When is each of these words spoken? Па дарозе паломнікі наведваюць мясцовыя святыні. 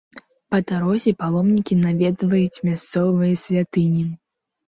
Па 0.53 0.59
дарозе 0.69 1.11
паломнікі 1.21 1.77
наведваюць 1.81 2.61
мясцовыя 2.69 3.33
святыні. 3.43 4.05